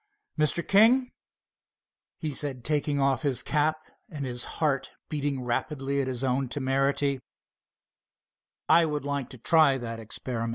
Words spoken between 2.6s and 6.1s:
taking off his cap, and his heart beating rapidly at